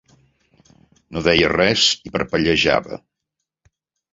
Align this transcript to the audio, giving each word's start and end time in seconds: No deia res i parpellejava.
No 1.17 1.23
deia 1.27 1.51
res 1.53 1.83
i 2.09 2.15
parpellejava. 2.17 2.99